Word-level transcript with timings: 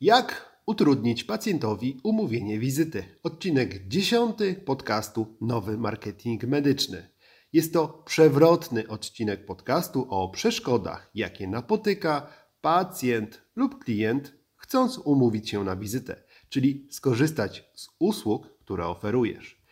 Jak 0.00 0.58
utrudnić 0.66 1.24
pacjentowi 1.24 2.00
umówienie 2.02 2.58
wizyty? 2.58 3.04
Odcinek 3.22 3.88
10 3.88 4.38
podcastu 4.64 5.36
Nowy 5.40 5.78
Marketing 5.78 6.44
Medyczny. 6.44 7.08
Jest 7.52 7.72
to 7.72 7.88
przewrotny 7.88 8.88
odcinek 8.88 9.46
podcastu 9.46 10.06
o 10.10 10.28
przeszkodach, 10.28 11.10
jakie 11.14 11.48
napotyka 11.48 12.26
pacjent 12.60 13.42
lub 13.56 13.84
klient, 13.84 14.34
chcąc 14.56 14.98
umówić 14.98 15.50
się 15.50 15.64
na 15.64 15.76
wizytę, 15.76 16.22
czyli 16.48 16.88
skorzystać 16.90 17.70
z 17.74 17.88
usług, 17.98 18.58
które 18.58 18.86
oferujesz. 18.86 19.62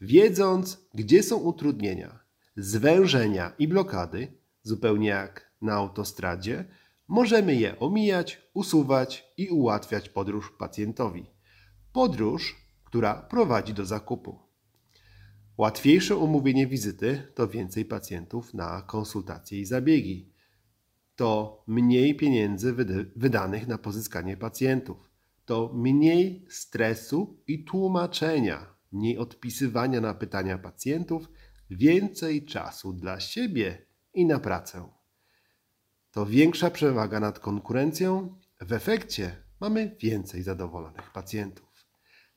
Wiedząc, 0.00 0.78
gdzie 0.94 1.22
są 1.22 1.36
utrudnienia, 1.36 2.18
zwężenia 2.56 3.52
i 3.58 3.68
blokady, 3.68 4.32
zupełnie 4.62 5.08
jak 5.08 5.52
na 5.62 5.72
autostradzie, 5.72 6.64
możemy 7.10 7.54
je 7.54 7.78
omijać, 7.78 8.50
usuwać 8.54 9.32
i 9.36 9.48
ułatwiać 9.48 10.08
podróż 10.08 10.52
pacjentowi. 10.58 11.26
Podróż, 11.92 12.56
która 12.84 13.14
prowadzi 13.14 13.74
do 13.74 13.86
zakupu. 13.86 14.38
Łatwiejsze 15.58 16.16
umówienie 16.16 16.66
wizyty 16.66 17.32
to 17.34 17.48
więcej 17.48 17.84
pacjentów 17.84 18.54
na 18.54 18.82
konsultacje 18.82 19.60
i 19.60 19.64
zabiegi. 19.64 20.32
To 21.16 21.62
mniej 21.66 22.16
pieniędzy 22.16 22.74
wydanych 23.16 23.68
na 23.68 23.78
pozyskanie 23.78 24.36
pacjentów. 24.36 25.10
To 25.44 25.72
mniej 25.74 26.46
stresu 26.48 27.42
i 27.46 27.64
tłumaczenia, 27.64 28.66
mniej 28.92 29.18
odpisywania 29.18 30.00
na 30.00 30.14
pytania 30.14 30.58
pacjentów, 30.58 31.28
więcej 31.70 32.44
czasu 32.44 32.92
dla 32.92 33.20
siebie 33.20 33.86
i 34.14 34.26
na 34.26 34.38
pracę 34.38 34.99
to 36.10 36.26
większa 36.26 36.70
przewaga 36.70 37.20
nad 37.20 37.38
konkurencją. 37.38 38.36
W 38.60 38.72
efekcie 38.72 39.36
mamy 39.60 39.96
więcej 40.00 40.42
zadowolonych 40.42 41.12
pacjentów. 41.12 41.68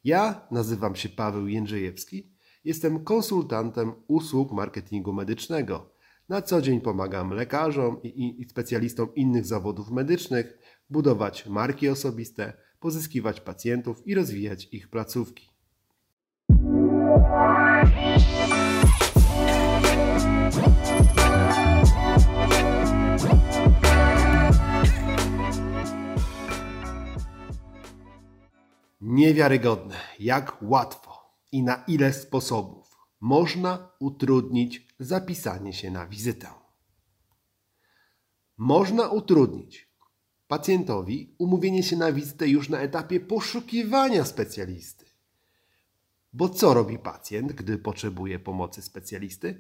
Ja 0.03 0.47
nazywam 0.51 0.95
się 0.95 1.09
Paweł 1.09 1.47
Jędrzejewski, 1.47 2.33
jestem 2.63 3.03
konsultantem 3.03 3.93
usług 4.07 4.51
marketingu 4.51 5.13
medycznego. 5.13 5.93
Na 6.29 6.41
co 6.41 6.61
dzień 6.61 6.81
pomagam 6.81 7.29
lekarzom 7.29 8.01
i, 8.03 8.45
specjalistom 8.49 9.15
innych 9.15 9.45
zawodów 9.45 9.91
medycznych 9.91 10.57
budować 10.89 11.45
marki 11.45 11.89
osobiste, 11.89 12.53
pozyskiwać 12.79 13.41
pacjentów 13.41 14.07
i 14.07 14.15
rozwijać 14.15 14.67
ich 14.71 14.89
placówki. 14.89 15.49
Niewiarygodne, 29.23 29.95
jak 30.19 30.57
łatwo 30.61 31.35
i 31.51 31.63
na 31.63 31.83
ile 31.87 32.13
sposobów 32.13 32.97
można 33.19 33.89
utrudnić 33.99 34.87
zapisanie 34.99 35.73
się 35.73 35.91
na 35.91 36.07
wizytę. 36.07 36.47
Można 38.57 39.09
utrudnić 39.09 39.89
pacjentowi 40.47 41.35
umówienie 41.37 41.83
się 41.83 41.97
na 41.97 42.11
wizytę 42.11 42.47
już 42.47 42.69
na 42.69 42.79
etapie 42.79 43.19
poszukiwania 43.19 44.25
specjalisty. 44.25 45.05
Bo 46.33 46.49
co 46.49 46.73
robi 46.73 46.99
pacjent, 46.99 47.53
gdy 47.53 47.77
potrzebuje 47.77 48.39
pomocy 48.39 48.81
specjalisty? 48.81 49.59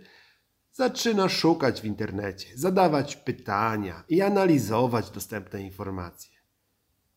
Zaczyna 0.71 1.29
szukać 1.29 1.81
w 1.81 1.85
internecie, 1.85 2.57
zadawać 2.57 3.15
pytania 3.15 4.03
i 4.09 4.21
analizować 4.21 5.09
dostępne 5.09 5.61
informacje. 5.61 6.37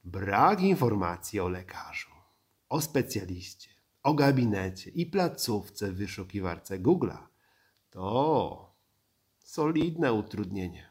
Brak 0.04 0.60
informacji 0.60 1.40
o 1.40 1.48
lekarzu 1.48 2.15
o 2.68 2.80
specjaliście, 2.80 3.70
o 4.02 4.14
gabinecie 4.14 4.90
i 4.90 5.06
placówce 5.06 5.92
w 5.92 5.96
wyszukiwarce 5.96 6.78
Google'a, 6.78 7.18
to 7.90 8.74
solidne 9.38 10.12
utrudnienie. 10.12 10.90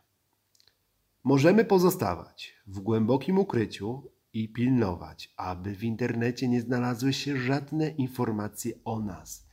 Możemy 1.23 1.65
pozostawać 1.65 2.55
w 2.67 2.79
głębokim 2.79 3.37
ukryciu 3.37 4.11
i 4.33 4.49
pilnować, 4.53 5.33
aby 5.37 5.75
w 5.75 5.83
internecie 5.83 6.47
nie 6.47 6.61
znalazły 6.61 7.13
się 7.13 7.37
żadne 7.37 7.89
informacje 7.89 8.73
o 8.85 8.99
nas. 8.99 9.47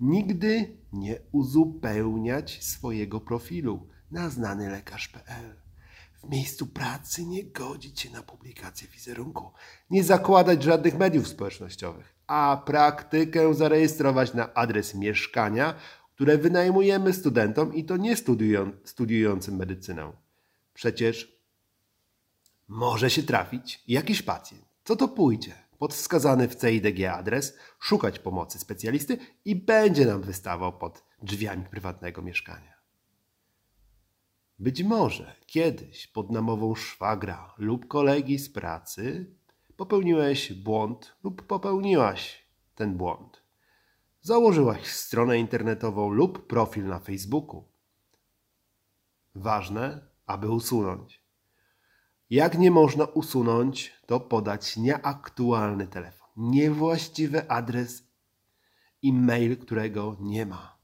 Nigdy 0.00 0.76
nie 0.92 1.20
uzupełniać 1.32 2.64
swojego 2.64 3.20
profilu 3.20 3.88
na 4.10 4.30
znanylekarz.pl. 4.30 5.67
W 6.24 6.28
miejscu 6.28 6.66
pracy 6.66 7.26
nie 7.26 7.44
godzić 7.44 8.00
się 8.00 8.10
na 8.10 8.22
publikację 8.22 8.88
wizerunku, 8.88 9.50
nie 9.90 10.04
zakładać 10.04 10.62
żadnych 10.62 10.98
mediów 10.98 11.28
społecznościowych, 11.28 12.14
a 12.26 12.62
praktykę 12.66 13.54
zarejestrować 13.54 14.34
na 14.34 14.54
adres 14.54 14.94
mieszkania, 14.94 15.74
które 16.14 16.38
wynajmujemy 16.38 17.12
studentom 17.12 17.74
i 17.74 17.84
to 17.84 17.96
nie 17.96 18.16
studiują, 18.16 18.72
studiującym 18.84 19.56
medycynę. 19.56 20.12
Przecież 20.74 21.38
może 22.68 23.10
się 23.10 23.22
trafić 23.22 23.82
jakiś 23.88 24.22
pacjent. 24.22 24.64
Co 24.84 24.96
to 24.96 25.08
pójdzie? 25.08 25.54
Pod 25.78 25.94
wskazany 25.94 26.48
w 26.48 26.56
CIDG 26.56 27.04
adres, 27.04 27.58
szukać 27.80 28.18
pomocy 28.18 28.58
specjalisty 28.58 29.18
i 29.44 29.56
będzie 29.56 30.06
nam 30.06 30.22
wystawał 30.22 30.78
pod 30.78 31.04
drzwiami 31.22 31.64
prywatnego 31.64 32.22
mieszkania. 32.22 32.77
Być 34.58 34.82
może 34.82 35.34
kiedyś 35.46 36.06
pod 36.06 36.30
namową 36.30 36.74
szwagra 36.74 37.54
lub 37.58 37.88
kolegi 37.88 38.38
z 38.38 38.50
pracy 38.50 39.34
popełniłeś 39.76 40.52
błąd 40.52 41.16
lub 41.24 41.42
popełniłaś 41.42 42.46
ten 42.74 42.96
błąd. 42.96 43.42
Założyłaś 44.20 44.86
stronę 44.86 45.38
internetową 45.38 46.10
lub 46.10 46.46
profil 46.46 46.86
na 46.86 46.98
Facebooku. 46.98 47.64
Ważne, 49.34 50.06
aby 50.26 50.50
usunąć. 50.50 51.22
Jak 52.30 52.58
nie 52.58 52.70
można 52.70 53.04
usunąć, 53.04 53.92
to 54.06 54.20
podać 54.20 54.76
nieaktualny 54.76 55.86
telefon, 55.86 56.28
niewłaściwy 56.36 57.50
adres 57.50 58.08
e-mail, 59.04 59.56
którego 59.56 60.16
nie 60.20 60.46
ma. 60.46 60.77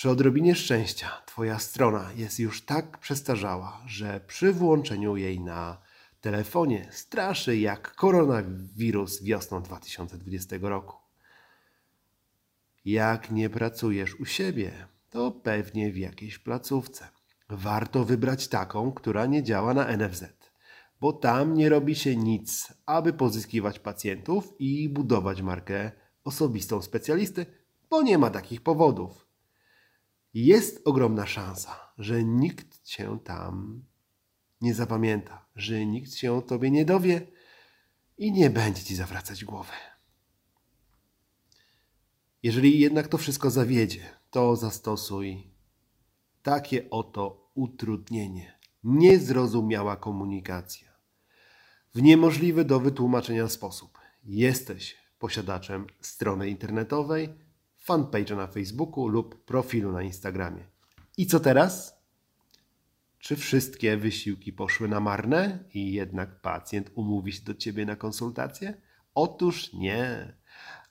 Przy 0.00 0.10
odrobinie 0.10 0.54
szczęścia 0.54 1.22
Twoja 1.26 1.58
strona 1.58 2.10
jest 2.16 2.38
już 2.38 2.62
tak 2.62 2.98
przestarzała, 2.98 3.82
że 3.86 4.20
przy 4.26 4.52
włączeniu 4.52 5.16
jej 5.16 5.40
na 5.40 5.78
telefonie 6.20 6.88
straszy 6.90 7.56
jak 7.56 7.94
koronawirus 7.94 9.22
wiosną 9.22 9.62
2020 9.62 10.56
roku. 10.60 10.96
Jak 12.84 13.30
nie 13.30 13.50
pracujesz 13.50 14.20
u 14.20 14.24
siebie, 14.24 14.72
to 15.10 15.30
pewnie 15.30 15.92
w 15.92 15.98
jakiejś 15.98 16.38
placówce. 16.38 17.08
Warto 17.48 18.04
wybrać 18.04 18.48
taką, 18.48 18.92
która 18.92 19.26
nie 19.26 19.42
działa 19.42 19.74
na 19.74 19.96
NFZ, 19.96 20.24
bo 21.00 21.12
tam 21.12 21.54
nie 21.54 21.68
robi 21.68 21.94
się 21.94 22.16
nic, 22.16 22.72
aby 22.86 23.12
pozyskiwać 23.12 23.78
pacjentów 23.78 24.54
i 24.58 24.88
budować 24.88 25.42
markę 25.42 25.92
osobistą 26.24 26.82
specjalisty, 26.82 27.46
bo 27.90 28.02
nie 28.02 28.18
ma 28.18 28.30
takich 28.30 28.60
powodów 28.60 29.29
jest 30.34 30.82
ogromna 30.84 31.26
szansa, 31.26 31.92
że 31.98 32.24
nikt 32.24 32.82
cię 32.82 33.18
tam 33.24 33.84
nie 34.60 34.74
zapamięta, 34.74 35.46
że 35.56 35.86
nikt 35.86 36.14
się 36.14 36.32
o 36.32 36.42
tobie 36.42 36.70
nie 36.70 36.84
dowie 36.84 37.26
i 38.18 38.32
nie 38.32 38.50
będzie 38.50 38.84
ci 38.84 38.96
zawracać 38.96 39.44
głowy. 39.44 39.72
Jeżeli 42.42 42.80
jednak 42.80 43.08
to 43.08 43.18
wszystko 43.18 43.50
zawiedzie, 43.50 44.04
to 44.30 44.56
zastosuj 44.56 45.50
takie 46.42 46.90
oto 46.90 47.50
utrudnienie. 47.54 48.58
Niezrozumiała 48.84 49.96
komunikacja. 49.96 50.88
W 51.94 52.02
niemożliwy 52.02 52.64
do 52.64 52.80
wytłumaczenia 52.80 53.48
sposób. 53.48 53.98
Jesteś 54.24 54.96
posiadaczem 55.18 55.86
strony 56.00 56.48
internetowej, 56.48 57.28
fanpage'a 57.90 58.36
na 58.36 58.46
Facebooku 58.46 59.08
lub 59.08 59.44
profilu 59.44 59.92
na 59.92 60.02
Instagramie. 60.02 60.64
I 61.16 61.26
co 61.26 61.40
teraz? 61.40 62.00
Czy 63.18 63.36
wszystkie 63.36 63.96
wysiłki 63.96 64.52
poszły 64.52 64.88
na 64.88 65.00
marne 65.00 65.64
i 65.74 65.92
jednak 65.92 66.40
pacjent 66.40 66.90
umówi 66.94 67.32
się 67.32 67.44
do 67.44 67.54
ciebie 67.54 67.86
na 67.86 67.96
konsultację? 67.96 68.80
Otóż 69.14 69.72
nie. 69.72 70.32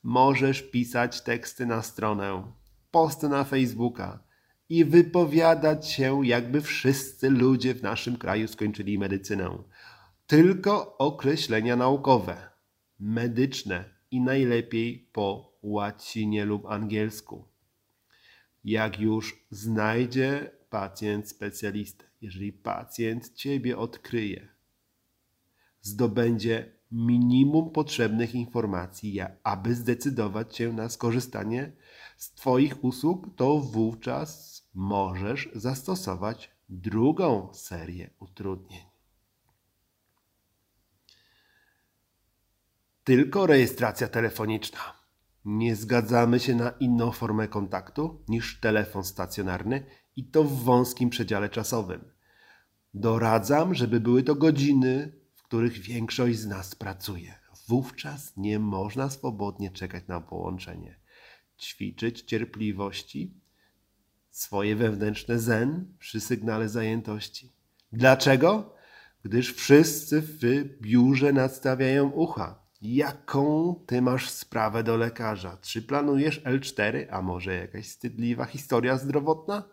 Możesz 0.03 0.61
pisać 0.61 1.21
teksty 1.21 1.65
na 1.65 1.81
stronę, 1.81 2.43
posty 2.91 3.29
na 3.29 3.43
Facebooka 3.43 4.23
i 4.69 4.85
wypowiadać 4.85 5.91
się, 5.91 6.25
jakby 6.25 6.61
wszyscy 6.61 7.29
ludzie 7.29 7.73
w 7.73 7.83
naszym 7.83 8.17
kraju 8.17 8.47
skończyli 8.47 8.99
medycynę. 8.99 9.57
Tylko 10.27 10.97
określenia 10.97 11.75
naukowe, 11.75 12.49
medyczne 12.99 13.85
i 14.11 14.21
najlepiej 14.21 15.09
po 15.13 15.48
łacinie 15.61 16.45
lub 16.45 16.65
angielsku. 16.65 17.45
Jak 18.63 18.99
już 18.99 19.45
znajdzie 19.51 20.51
pacjent 20.69 21.29
specjalistę 21.29 22.09
jeżeli 22.21 22.53
pacjent 22.53 23.33
Ciebie 23.33 23.77
odkryje, 23.77 24.47
zdobędzie 25.81 26.73
minimum 26.91 27.71
potrzebnych 27.71 28.35
informacji, 28.35 29.19
aby 29.43 29.75
zdecydować 29.75 30.57
się 30.57 30.73
na 30.73 30.89
skorzystanie 30.89 31.71
z 32.17 32.31
Twoich 32.31 32.83
usług, 32.83 33.35
to 33.35 33.59
wówczas 33.59 34.63
możesz 34.73 35.49
zastosować 35.55 36.51
drugą 36.69 37.53
serię 37.53 38.09
utrudnień. 38.19 38.83
Tylko 43.03 43.47
rejestracja 43.47 44.07
telefoniczna. 44.07 44.98
Nie 45.51 45.75
zgadzamy 45.75 46.39
się 46.39 46.55
na 46.55 46.69
inną 46.69 47.11
formę 47.11 47.47
kontaktu 47.47 48.23
niż 48.27 48.59
telefon 48.59 49.03
stacjonarny 49.03 49.85
i 50.15 50.25
to 50.25 50.43
w 50.43 50.63
wąskim 50.63 51.09
przedziale 51.09 51.49
czasowym. 51.49 52.11
Doradzam, 52.93 53.75
żeby 53.75 53.99
były 53.99 54.23
to 54.23 54.35
godziny, 54.35 55.11
w 55.35 55.43
których 55.43 55.73
większość 55.73 56.39
z 56.39 56.47
nas 56.47 56.75
pracuje. 56.75 57.33
Wówczas 57.67 58.37
nie 58.37 58.59
można 58.59 59.09
swobodnie 59.09 59.71
czekać 59.71 60.07
na 60.07 60.21
połączenie. 60.21 60.99
Ćwiczyć 61.59 62.21
cierpliwości, 62.21 63.33
swoje 64.31 64.75
wewnętrzne 64.75 65.39
zen 65.39 65.95
przy 65.99 66.19
sygnale 66.19 66.69
zajętości. 66.69 67.53
Dlaczego? 67.91 68.75
Gdyż 69.23 69.53
wszyscy 69.53 70.21
w 70.21 70.39
biurze 70.81 71.33
nadstawiają 71.33 72.09
ucha. 72.09 72.58
Jaką 72.81 73.75
ty 73.87 74.01
masz 74.01 74.29
sprawę 74.29 74.83
do 74.83 74.97
lekarza? 74.97 75.57
Czy 75.61 75.81
planujesz 75.81 76.43
L4, 76.43 77.07
a 77.11 77.21
może 77.21 77.55
jakaś 77.55 77.85
wstydliwa 77.87 78.45
historia 78.45 78.97
zdrowotna? 78.97 79.63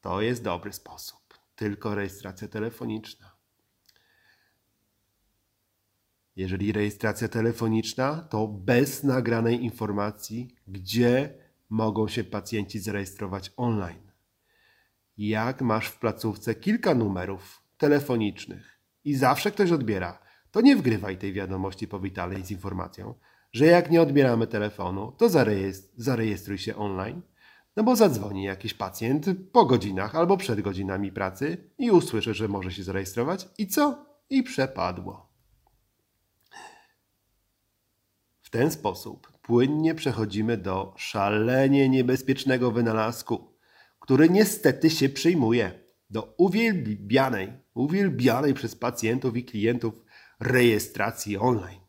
To 0.00 0.20
jest 0.20 0.42
dobry 0.42 0.72
sposób. 0.72 1.38
Tylko 1.54 1.94
rejestracja 1.94 2.48
telefoniczna. 2.48 3.36
Jeżeli 6.36 6.72
rejestracja 6.72 7.28
telefoniczna, 7.28 8.22
to 8.30 8.48
bez 8.48 9.04
nagranej 9.04 9.64
informacji, 9.64 10.56
gdzie 10.68 11.34
mogą 11.68 12.08
się 12.08 12.24
pacjenci 12.24 12.78
zarejestrować 12.78 13.52
online. 13.56 14.12
Jak 15.16 15.62
masz 15.62 15.88
w 15.88 15.98
placówce 15.98 16.54
kilka 16.54 16.94
numerów 16.94 17.62
telefonicznych 17.78 18.80
i 19.04 19.14
zawsze 19.14 19.50
ktoś 19.50 19.72
odbiera, 19.72 20.27
to 20.50 20.60
nie 20.60 20.76
wgrywaj 20.76 21.18
tej 21.18 21.32
wiadomości 21.32 21.88
powitalnej 21.88 22.44
z 22.44 22.50
informacją, 22.50 23.14
że 23.52 23.66
jak 23.66 23.90
nie 23.90 24.02
odbieramy 24.02 24.46
telefonu, 24.46 25.12
to 25.18 25.28
zarejestruj 25.96 26.58
się 26.58 26.76
online, 26.76 27.22
no 27.76 27.84
bo 27.84 27.96
zadzwoni 27.96 28.44
jakiś 28.44 28.74
pacjent 28.74 29.26
po 29.52 29.64
godzinach 29.64 30.14
albo 30.14 30.36
przed 30.36 30.60
godzinami 30.60 31.12
pracy 31.12 31.70
i 31.78 31.90
usłyszy, 31.90 32.34
że 32.34 32.48
może 32.48 32.72
się 32.72 32.82
zarejestrować 32.82 33.48
i 33.58 33.66
co? 33.66 34.06
I 34.30 34.42
przepadło. 34.42 35.28
W 38.42 38.50
ten 38.50 38.70
sposób 38.70 39.32
płynnie 39.42 39.94
przechodzimy 39.94 40.56
do 40.56 40.94
szalenie 40.96 41.88
niebezpiecznego 41.88 42.70
wynalazku, 42.70 43.54
który 44.00 44.30
niestety 44.30 44.90
się 44.90 45.08
przyjmuje 45.08 45.72
do 46.10 46.34
uwielbianej, 46.36 47.52
uwielbianej 47.74 48.54
przez 48.54 48.76
pacjentów 48.76 49.36
i 49.36 49.44
klientów 49.44 50.04
rejestracji 50.40 51.38
online, 51.38 51.80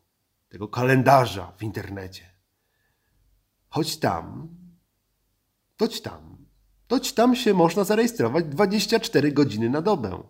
tego 0.48 0.68
kalendarza 0.68 1.52
w 1.58 1.62
internecie. 1.62 2.30
Choć 3.68 3.96
tam, 3.96 4.48
toć 5.76 6.00
tam, 6.00 6.46
toć 6.86 7.12
tam 7.12 7.36
się 7.36 7.54
można 7.54 7.84
zarejestrować 7.84 8.44
24 8.44 9.32
godziny 9.32 9.70
na 9.70 9.82
dobę, 9.82 10.22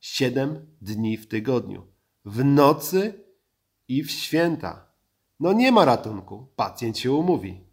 7 0.00 0.76
dni 0.80 1.16
w 1.16 1.28
tygodniu, 1.28 1.86
w 2.24 2.44
nocy 2.44 3.24
i 3.88 4.04
w 4.04 4.10
święta. 4.10 4.92
No 5.40 5.52
nie 5.52 5.72
ma 5.72 5.84
ratunku, 5.84 6.52
pacjent 6.56 6.98
się 6.98 7.12
umówi. 7.12 7.64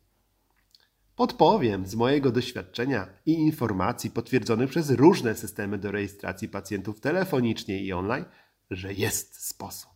Podpowiem 1.15 1.85
z 1.85 1.95
mojego 1.95 2.31
doświadczenia 2.31 3.07
i 3.25 3.33
informacji 3.33 4.09
potwierdzonych 4.09 4.69
przez 4.69 4.89
różne 4.89 5.35
systemy 5.35 5.77
do 5.77 5.91
rejestracji 5.91 6.49
pacjentów 6.49 6.99
telefonicznie 6.99 7.83
i 7.83 7.93
online, 7.93 8.25
że 8.71 8.93
jest 8.93 9.45
sposób. 9.45 9.91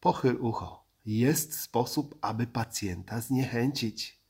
Pochyl 0.00 0.36
ucho. 0.40 0.82
Jest 1.06 1.60
sposób, 1.60 2.18
aby 2.20 2.46
pacjenta 2.46 3.20
zniechęcić. 3.20 4.22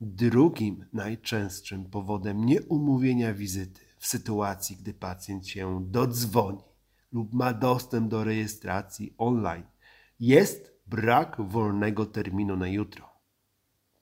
Drugim 0.00 0.86
najczęstszym 0.92 1.84
powodem 1.84 2.44
nieumówienia 2.44 3.34
wizyty 3.34 3.80
w 3.98 4.06
sytuacji, 4.06 4.76
gdy 4.76 4.94
pacjent 4.94 5.48
się 5.48 5.86
dodzwoni 5.90 6.62
lub 7.12 7.32
ma 7.32 7.52
dostęp 7.52 8.08
do 8.08 8.24
rejestracji 8.24 9.14
online, 9.18 9.66
jest 10.20 10.74
brak 10.86 11.36
wolnego 11.40 12.06
terminu 12.06 12.56
na 12.56 12.68
jutro. 12.68 13.08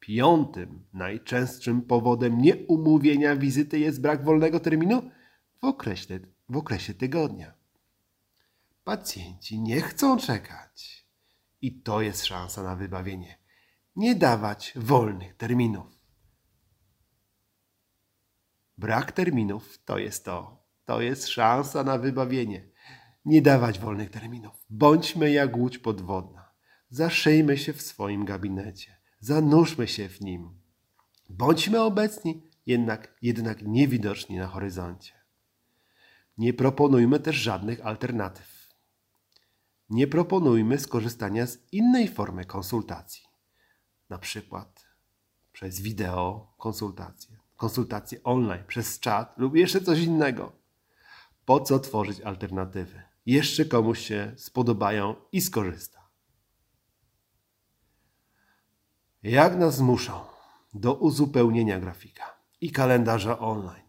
Piątym 0.01 0.85
najczęstszym 0.93 1.83
powodem 1.83 2.39
nieumówienia 2.39 3.37
wizyty 3.37 3.79
jest 3.79 4.01
brak 4.01 4.25
wolnego 4.25 4.61
terminu 4.61 5.03
w 5.61 5.65
okresie, 5.65 6.21
w 6.49 6.57
okresie 6.57 6.95
tygodnia. 6.95 7.62
Pacjenci 8.85 9.61
nie 9.61 9.81
chcą 9.81 10.19
czekać. 10.19 11.07
I 11.61 11.83
to 11.83 12.01
jest 12.01 12.27
szansa 12.27 12.63
na 12.63 12.77
wybawienie. 12.77 13.39
Nie 13.97 14.15
dawać 14.15 14.73
wolnych 14.77 15.37
terminów. 15.37 15.93
Brak 18.79 19.13
terminów 19.13 19.79
to 19.85 19.99
jest 19.99 20.25
to. 20.25 20.65
To 20.85 21.01
jest 21.01 21.29
szansa 21.29 21.85
na 21.85 21.99
wybawienie. 21.99 22.69
Nie 23.25 23.43
dawać 23.43 23.79
wolnych 23.79 24.11
terminów. 24.11 24.67
Bądźmy 24.71 25.31
jak 25.31 25.57
łódź 25.57 25.79
podwodna. 25.79 26.53
Zaszyjmy 26.91 27.59
się 27.59 27.73
w 27.73 27.83
swoim 27.83 28.25
gabinecie. 28.25 28.97
Zanurzmy 29.21 29.89
się 29.89 30.09
w 30.09 30.21
nim. 30.21 30.61
Bądźmy 31.29 31.81
obecni, 31.81 32.51
jednak, 32.67 33.15
jednak 33.23 33.63
niewidoczni 33.63 34.37
na 34.37 34.47
horyzoncie. 34.47 35.13
Nie 36.39 36.55
proponujmy 36.55 37.21
też 37.21 37.37
żadnych 37.37 37.87
alternatyw. 37.87 38.52
Nie 39.93 40.07
proponujmy 40.07 40.79
skorzystania 40.79 41.47
z 41.47 41.59
innej 41.73 42.09
formy 42.09 42.45
konsultacji, 42.45 43.23
na 44.11 44.19
przykład 44.19 44.87
przez 45.53 45.81
wideo 45.81 46.55
konsultacje, 46.59 47.39
konsultacje 47.57 48.23
online, 48.23 48.65
przez 48.67 49.01
czat 49.01 49.39
lub 49.39 49.57
jeszcze 49.57 49.81
coś 49.81 49.99
innego. 49.99 50.53
Po 51.45 51.61
co 51.61 51.79
tworzyć 51.79 52.21
alternatywy? 52.21 53.03
Jeszcze 53.27 53.65
komuś 53.65 53.99
się 53.99 54.33
spodobają 54.37 55.15
i 55.33 55.41
skorzysta. 55.41 56.09
Jak 59.23 59.57
nas 59.57 59.77
zmuszą 59.77 60.21
do 60.75 60.95
uzupełnienia 60.95 61.81
grafika 61.81 62.37
i 62.61 62.71
kalendarza 62.71 63.39
online 63.39 63.83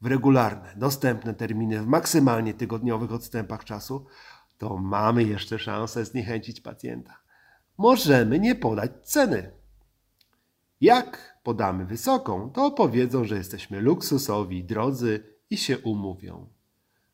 w 0.00 0.06
regularne, 0.06 0.74
dostępne 0.76 1.34
terminy 1.34 1.82
w 1.82 1.86
maksymalnie 1.86 2.54
tygodniowych 2.54 3.12
odstępach 3.12 3.64
czasu, 3.64 4.06
to 4.58 4.76
mamy 4.76 5.24
jeszcze 5.24 5.58
szansę 5.58 6.04
zniechęcić 6.04 6.60
pacjenta. 6.60 7.18
Możemy 7.78 8.38
nie 8.38 8.54
podać 8.54 8.90
ceny. 9.02 9.50
Jak 10.80 11.38
podamy 11.42 11.84
wysoką, 11.84 12.50
to 12.50 12.70
powiedzą, 12.70 13.24
że 13.24 13.36
jesteśmy 13.36 13.80
luksusowi, 13.80 14.64
drodzy 14.64 15.24
i 15.50 15.56
się 15.56 15.78
umówią. 15.78 16.46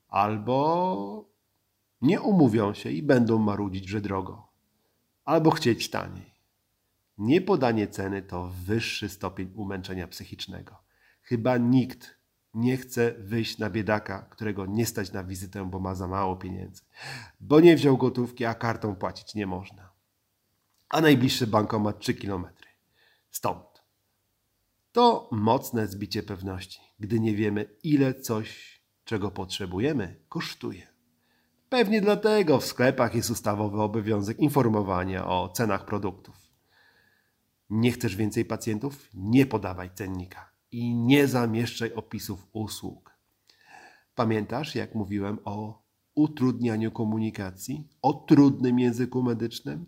Albo 0.09 1.29
nie 2.03 2.21
umówią 2.21 2.75
się 2.75 2.91
i 2.91 3.03
będą 3.03 3.39
marudzić, 3.39 3.89
że 3.89 4.01
drogo. 4.01 4.49
Albo 5.25 5.51
chcieć 5.51 5.91
taniej. 5.91 6.35
Niepodanie 7.19 7.89
ceny 7.89 8.23
to 8.23 8.51
wyższy 8.65 9.09
stopień 9.09 9.53
umęczenia 9.55 10.09
psychicznego. 10.09 10.77
Chyba 11.23 11.57
nikt 11.57 12.17
nie 12.55 12.77
chce 12.77 13.15
wyjść 13.19 13.59
na 13.59 13.71
biedaka, 13.71 14.27
którego 14.31 14.67
nie 14.67 14.87
stać 14.87 15.13
na 15.13 15.25
wizytę, 15.25 15.71
bo 15.71 15.81
ma 15.81 15.95
za 15.95 16.09
mało 16.09 16.37
pieniędzy, 16.37 16.83
bo 17.41 17.61
nie 17.61 17.77
wziął 17.77 17.97
gotówki, 17.97 18.45
a 18.45 18.55
kartą 18.55 18.97
płacić 18.97 19.35
nie 19.35 19.47
można. 19.47 19.93
A 20.89 21.01
najbliższy 21.01 21.47
bankomat 21.47 21.99
3 21.99 22.15
km. 22.15 22.47
Stąd. 23.31 23.85
To 24.93 25.29
mocne 25.33 25.87
zbicie 25.87 26.23
pewności, 26.23 26.81
gdy 26.99 27.21
nie 27.21 27.35
wiemy, 27.35 27.77
ile 27.83 28.15
coś, 28.15 28.81
czego 29.05 29.31
potrzebujemy, 29.31 30.21
kosztuje. 30.29 30.87
Pewnie 31.69 32.01
dlatego 32.01 32.61
w 32.61 32.65
sklepach 32.65 33.15
jest 33.15 33.31
ustawowy 33.31 33.83
obowiązek 33.83 34.39
informowania 34.39 35.27
o 35.27 35.49
cenach 35.49 35.85
produktów. 35.85 36.37
Nie 37.71 37.93
chcesz 37.93 38.17
więcej 38.17 38.45
pacjentów? 38.45 39.09
Nie 39.15 39.47
podawaj 39.47 39.91
cennika 39.95 40.54
i 40.75 40.95
nie 40.95 41.29
zamieszczaj 41.29 41.93
opisów 41.93 42.47
usług. 42.53 43.19
Pamiętasz, 44.15 44.75
jak 44.75 44.95
mówiłem 44.95 45.39
o 45.45 45.83
utrudnianiu 46.15 46.91
komunikacji, 46.91 47.89
o 48.03 48.13
trudnym 48.13 48.79
języku 48.79 49.23
medycznym? 49.23 49.87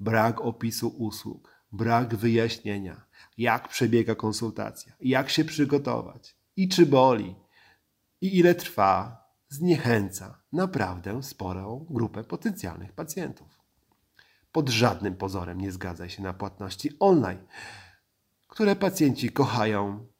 Brak 0.00 0.40
opisu 0.40 0.88
usług, 0.88 1.62
brak 1.72 2.14
wyjaśnienia, 2.14 3.06
jak 3.38 3.68
przebiega 3.68 4.14
konsultacja, 4.14 4.92
jak 5.00 5.30
się 5.30 5.44
przygotować 5.44 6.36
i 6.56 6.68
czy 6.68 6.86
boli, 6.86 7.34
i 8.20 8.38
ile 8.38 8.54
trwa, 8.54 9.24
zniechęca 9.48 10.42
naprawdę 10.52 11.22
sporą 11.22 11.86
grupę 11.90 12.24
potencjalnych 12.24 12.92
pacjentów. 12.92 13.60
Pod 14.52 14.68
żadnym 14.68 15.16
pozorem 15.16 15.60
nie 15.60 15.72
zgadzaj 15.72 16.10
się 16.10 16.22
na 16.22 16.32
płatności 16.32 16.90
online, 17.00 17.46
które 18.48 18.76
pacjenci 18.76 19.30
kochają 19.30 20.13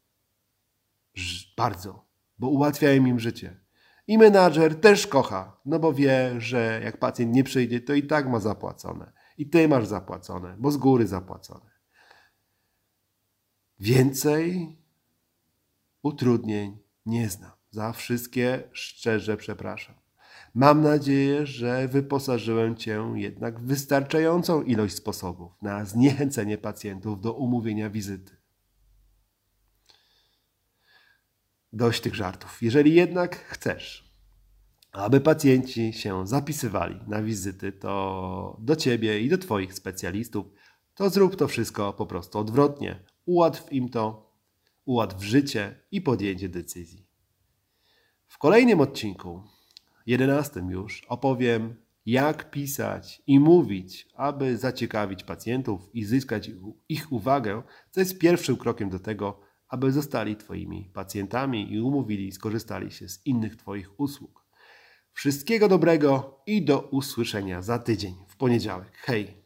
bardzo, 1.57 2.07
bo 2.39 2.49
ułatwiają 2.49 3.07
im 3.07 3.21
życie. 3.21 3.61
I 4.07 4.19
menadżer 4.19 4.81
też 4.81 5.07
kocha, 5.07 5.61
no 5.65 5.79
bo 5.79 5.93
wie, 5.93 6.35
że 6.39 6.81
jak 6.85 6.99
pacjent 6.99 7.35
nie 7.35 7.45
przyjdzie, 7.45 7.81
to 7.81 7.95
i 7.95 8.03
tak 8.03 8.29
ma 8.29 8.41
zapłacone. 8.41 9.13
I 9.39 9.51
ty 9.51 9.69
masz 9.69 9.87
zapłacone, 9.87 10.57
bo 10.59 10.71
z 10.71 10.77
góry 10.77 11.07
zapłacone. 11.07 11.71
Więcej 13.79 14.77
utrudnień 16.03 16.79
nie 17.07 17.31
znam. 17.31 17.51
Za 17.71 17.93
wszystkie 17.93 18.63
szczerze 18.73 19.37
przepraszam. 19.37 19.95
Mam 20.55 20.83
nadzieję, 20.83 21.47
że 21.47 21.89
wyposażyłem 21.89 22.77
Cię 22.77 23.13
jednak 23.15 23.61
w 23.61 23.63
wystarczającą 23.63 24.63
ilość 24.63 24.95
sposobów 24.95 25.53
na 25.63 25.85
zniechęcenie 25.85 26.59
pacjentów 26.59 27.21
do 27.21 27.33
umówienia 27.33 27.91
wizyty. 27.91 28.37
Dość 31.75 32.01
tych 32.01 32.15
żartów. 32.15 32.63
Jeżeli 32.63 32.95
jednak 32.95 33.37
chcesz, 33.37 34.15
aby 34.93 35.21
pacjenci 35.21 35.93
się 35.93 36.27
zapisywali 36.27 37.01
na 37.07 37.23
wizyty, 37.23 37.73
to 37.73 38.57
do 38.61 38.77
Ciebie 38.77 39.21
i 39.21 39.29
do 39.29 39.39
Twoich 39.39 39.75
specjalistów, 39.75 40.47
to 40.95 41.11
zrób 41.11 41.37
to 41.37 41.49
wszystko 41.49 41.93
po 41.93 42.07
prostu 42.07 42.39
odwrotnie. 42.39 43.05
Ułatw 43.25 43.73
im 43.73 43.89
to, 43.89 44.33
ułatw 44.85 45.23
życie 45.23 45.81
i 45.91 46.01
podjęcie 46.01 46.49
decyzji. 46.49 47.07
W 48.27 48.39
kolejnym 48.39 48.81
odcinku, 48.81 49.43
jedenastym 50.07 50.71
już, 50.71 51.05
opowiem, 51.09 51.77
jak 52.07 52.51
pisać 52.51 53.23
i 53.27 53.41
mówić, 53.41 54.09
aby 54.15 54.57
zaciekawić 54.57 55.25
pacjentów 55.25 55.95
i 55.95 56.05
zyskać 56.05 56.51
ich 56.89 57.13
uwagę, 57.13 57.63
co 57.91 58.01
jest 58.01 58.19
pierwszym 58.19 58.57
krokiem 58.57 58.91
do 58.91 58.99
tego, 58.99 59.54
aby 59.75 59.93
zostali 59.93 60.37
Twoimi 60.37 60.91
pacjentami 60.93 61.73
i 61.73 61.81
umówili, 61.81 62.33
skorzystali 62.33 62.91
się 62.91 63.09
z 63.09 63.27
innych 63.27 63.57
Twoich 63.57 64.01
usług. 64.01 64.45
Wszystkiego 65.13 65.69
dobrego 65.69 66.41
i 66.47 66.65
do 66.65 66.81
usłyszenia 66.81 67.63
za 67.63 67.79
tydzień 67.79 68.15
w 68.29 68.37
poniedziałek. 68.37 68.97
Hej! 68.97 69.44